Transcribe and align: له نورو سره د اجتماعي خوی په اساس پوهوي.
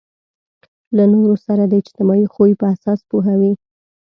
له 0.95 1.03
نورو 1.13 1.35
سره 1.45 1.63
د 1.67 1.73
اجتماعي 1.81 2.27
خوی 2.33 2.51
په 2.59 2.65
اساس 2.73 2.99
پوهوي. 3.09 3.53